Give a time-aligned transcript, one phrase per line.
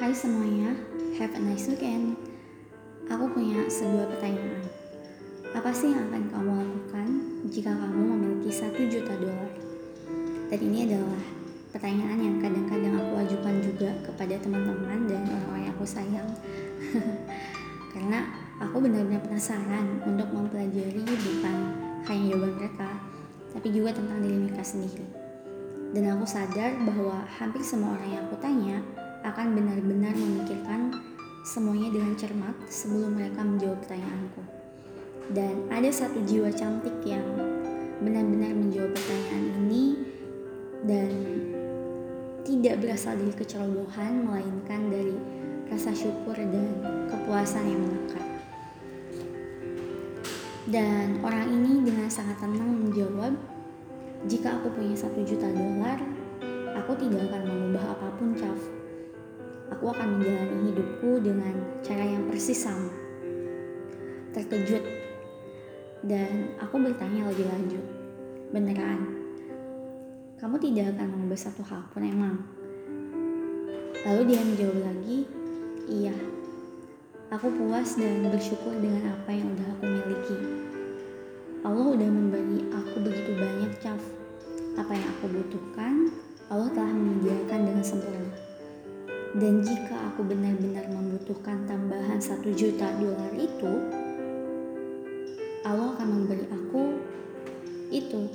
[0.00, 0.72] Hai semuanya,
[1.20, 2.16] have a nice weekend.
[3.04, 4.64] Aku punya sebuah pertanyaan.
[5.52, 7.08] Apa sih yang akan kamu lakukan
[7.52, 9.52] jika kamu memiliki satu juta dolar?
[10.48, 11.20] Dan ini adalah
[11.76, 16.30] pertanyaan yang kadang-kadang aku ajukan juga kepada teman-teman dan orang-orang yang aku sayang.
[17.92, 18.24] Karena
[18.56, 21.56] aku benar-benar penasaran untuk mempelajari bukan
[22.08, 22.88] hanya jawaban mereka,
[23.52, 25.04] tapi juga tentang diri mereka sendiri.
[25.92, 28.80] Dan aku sadar bahwa hampir semua orang yang aku tanya
[29.20, 30.96] akan benar-benar memikirkan
[31.44, 34.42] semuanya dengan cermat sebelum mereka menjawab pertanyaanku.
[35.30, 37.22] Dan ada satu jiwa cantik yang
[38.00, 39.84] benar-benar menjawab pertanyaan ini
[40.88, 41.10] dan
[42.42, 45.14] tidak berasal dari kecerobohan melainkan dari
[45.70, 48.26] rasa syukur dan kepuasan yang melekat.
[50.70, 53.34] Dan orang ini dengan sangat tenang menjawab,
[54.26, 55.98] jika aku punya satu juta dolar,
[56.74, 58.09] aku tidak akan mengubah Caf
[59.90, 62.90] akan menjalani hidupku dengan cara yang persis sama.
[64.30, 64.84] Terkejut,
[66.06, 67.84] dan aku bertanya lebih lanjut,
[68.54, 69.20] beneran,
[70.40, 72.40] kamu tidak akan mengubah satu hal pun emang?
[74.08, 75.28] Lalu dia menjawab lagi,
[75.84, 76.16] iya,
[77.28, 80.38] aku puas dan bersyukur dengan apa yang udah aku miliki.
[81.60, 84.00] Allah udah memberi aku begitu banyak, Caf.
[84.80, 86.08] Apa yang aku butuhkan,
[86.48, 88.19] Allah telah menyediakan dengan sempurna.
[89.30, 93.72] Dan jika aku benar-benar membutuhkan tambahan satu juta dolar itu,
[95.62, 96.98] Allah akan memberi aku
[97.94, 98.26] itu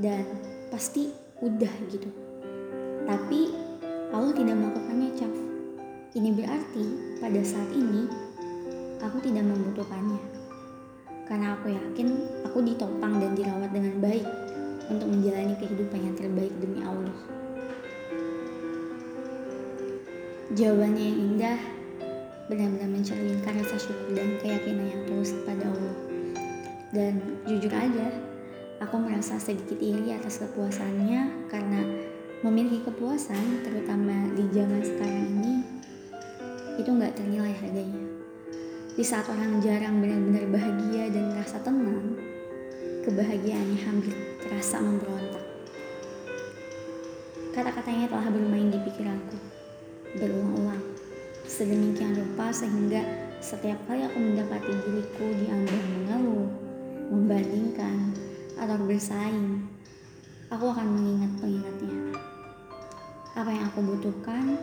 [0.00, 0.24] dan
[0.72, 1.12] pasti
[1.44, 2.08] udah gitu.
[3.04, 3.52] Tapi
[4.16, 5.34] Allah tidak melakukannya, Caf.
[6.16, 6.84] Ini berarti
[7.20, 8.08] pada saat ini
[9.04, 10.20] aku tidak membutuhkannya.
[11.28, 12.08] Karena aku yakin
[12.48, 14.26] aku ditopang dan dirawat dengan baik
[14.90, 17.18] untuk menjalani kehidupan yang terbaik demi Allah.
[20.50, 21.58] Jawabannya yang indah
[22.50, 25.96] benar-benar mencerminkan rasa syukur dan keyakinan yang tulus kepada Allah.
[26.90, 28.10] Dan jujur aja,
[28.82, 31.86] aku merasa sedikit iri atas kepuasannya karena
[32.42, 35.54] memiliki kepuasan, terutama di zaman sekarang ini,
[36.82, 38.02] itu nggak ternilai harganya.
[38.98, 42.18] Di saat orang jarang benar-benar bahagia dan merasa tenang,
[43.06, 45.46] kebahagiaannya hampir terasa memberontak.
[47.54, 48.79] Kata-katanya telah bermain di
[51.60, 53.04] sedemikian rupa sehingga
[53.44, 56.48] setiap kali aku mendapati diriku diambang mengeluh,
[57.12, 58.16] membandingkan,
[58.56, 59.68] atau bersaing,
[60.48, 62.16] aku akan mengingat pengingatnya.
[63.36, 64.56] Apa yang aku butuhkan,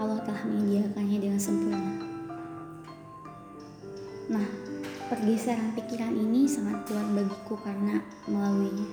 [0.00, 1.92] Allah telah menyediakannya dengan sempurna.
[4.32, 4.48] Nah,
[5.12, 8.88] pergeseran pikiran ini sangat kuat bagiku karena melaluinya.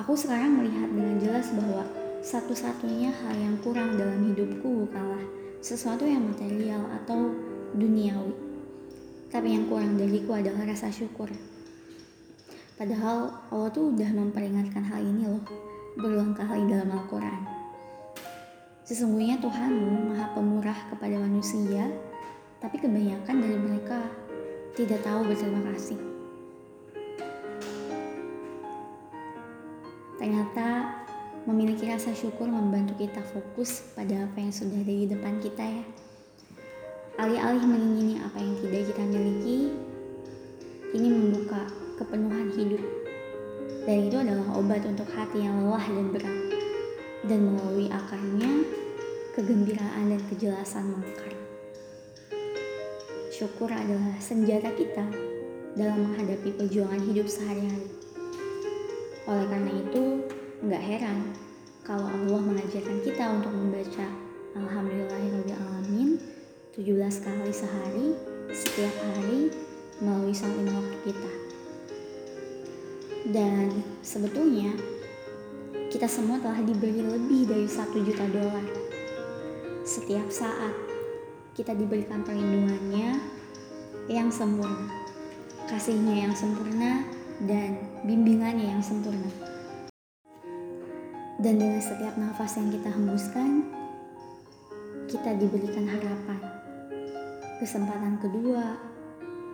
[0.00, 1.84] Aku sekarang melihat dengan jelas bahwa
[2.24, 5.20] satu-satunya hal yang kurang dalam hidupku bukanlah
[5.58, 7.34] sesuatu yang material atau
[7.74, 8.34] duniawi.
[9.28, 11.28] Tapi yang kurang dariku adalah rasa syukur.
[12.78, 15.42] Padahal Allah tuh udah memperingatkan hal ini loh
[15.98, 17.42] berulang kali dalam Al-Quran.
[18.86, 21.92] Sesungguhnya Tuhanmu maha pemurah kepada manusia,
[22.62, 24.00] tapi kebanyakan dari mereka
[24.72, 25.98] tidak tahu berterima kasih.
[30.16, 30.66] Ternyata
[31.48, 35.84] Memiliki rasa syukur membantu kita fokus pada apa yang sudah ada di depan kita ya.
[37.16, 39.72] Alih-alih mengingini apa yang tidak kita miliki,
[40.92, 41.64] ini membuka
[41.96, 42.84] kepenuhan hidup.
[43.88, 46.40] Dan itu adalah obat untuk hati yang lelah dan berat.
[47.24, 48.52] Dan melalui akarnya,
[49.32, 51.32] kegembiraan dan kejelasan mekar.
[53.32, 55.08] Syukur adalah senjata kita
[55.80, 57.88] dalam menghadapi perjuangan hidup sehari-hari.
[59.24, 60.04] Oleh karena itu,
[60.58, 61.18] Nggak heran
[61.86, 64.10] kalau Allah mengajarkan kita untuk membaca
[64.58, 66.18] Alhamdulillahirrahmanirrahim
[66.74, 68.06] 17 kali sehari
[68.50, 69.54] setiap hari
[70.02, 71.30] melalui sang lima waktu kita.
[73.30, 73.70] Dan
[74.02, 74.74] sebetulnya
[75.94, 78.66] kita semua telah diberi lebih dari satu juta dolar.
[79.86, 80.74] Setiap saat
[81.54, 83.14] kita diberikan perlindungannya
[84.10, 84.90] yang sempurna,
[85.70, 87.06] kasihnya yang sempurna,
[87.46, 89.47] dan bimbingannya yang sempurna.
[91.38, 93.62] Dan dengan setiap nafas yang kita hembuskan,
[95.06, 96.40] kita diberikan harapan,
[97.62, 98.74] kesempatan kedua,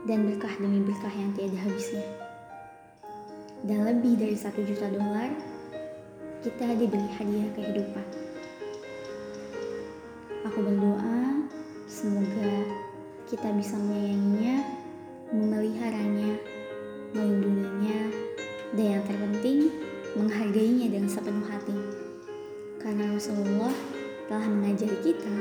[0.09, 2.09] dan berkah demi berkah yang tiada habisnya.
[3.69, 5.29] Dan lebih dari satu juta dolar,
[6.41, 8.07] kita diberi hadiah kehidupan.
[10.49, 11.45] Aku berdoa,
[11.85, 12.53] semoga
[13.29, 14.57] kita bisa menyayanginya,
[15.37, 16.33] memeliharanya,
[17.13, 18.01] melindunginya,
[18.73, 19.69] dan yang terpenting,
[20.15, 21.75] menghargainya dengan sepenuh hati.
[22.79, 23.75] Karena Rasulullah
[24.31, 25.37] telah mengajari kita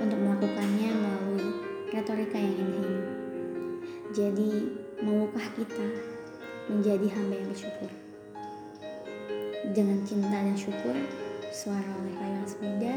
[0.00, 1.48] untuk melakukannya melalui
[1.92, 3.04] retorika yang indah ini.
[4.10, 4.50] Jadi,
[5.04, 5.88] maukah kita
[6.72, 7.90] menjadi hamba yang bersyukur?
[9.70, 10.96] Dengan cinta dan syukur,
[11.54, 12.94] suara oleh Rayuan Sepeda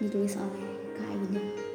[0.00, 0.64] ditulis oleh
[0.96, 1.73] Kak.